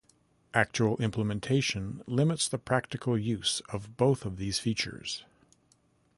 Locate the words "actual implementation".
0.55-2.01